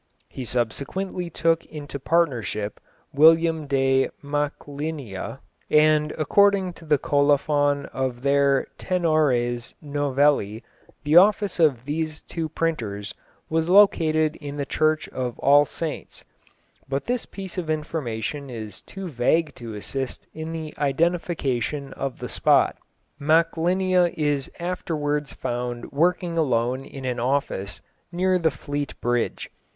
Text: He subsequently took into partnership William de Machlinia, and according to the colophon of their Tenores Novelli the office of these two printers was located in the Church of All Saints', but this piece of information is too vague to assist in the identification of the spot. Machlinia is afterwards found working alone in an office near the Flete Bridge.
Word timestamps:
He 0.29 0.45
subsequently 0.45 1.29
took 1.29 1.63
into 1.67 1.99
partnership 1.99 2.79
William 3.13 3.67
de 3.67 4.09
Machlinia, 4.23 5.41
and 5.69 6.11
according 6.17 6.73
to 6.73 6.85
the 6.85 6.97
colophon 6.97 7.85
of 7.93 8.23
their 8.23 8.65
Tenores 8.79 9.75
Novelli 9.79 10.63
the 11.03 11.17
office 11.17 11.59
of 11.59 11.85
these 11.85 12.23
two 12.23 12.49
printers 12.49 13.13
was 13.47 13.69
located 13.69 14.37
in 14.37 14.57
the 14.57 14.65
Church 14.65 15.07
of 15.09 15.37
All 15.37 15.65
Saints', 15.65 16.23
but 16.89 17.05
this 17.05 17.27
piece 17.27 17.59
of 17.59 17.69
information 17.69 18.49
is 18.49 18.81
too 18.81 19.07
vague 19.07 19.53
to 19.53 19.75
assist 19.75 20.25
in 20.33 20.51
the 20.51 20.73
identification 20.79 21.93
of 21.93 22.17
the 22.17 22.27
spot. 22.29 22.75
Machlinia 23.19 24.11
is 24.17 24.49
afterwards 24.59 25.31
found 25.31 25.91
working 25.91 26.39
alone 26.39 26.85
in 26.85 27.05
an 27.05 27.19
office 27.19 27.81
near 28.11 28.39
the 28.39 28.49
Flete 28.49 28.99
Bridge. 28.99 29.51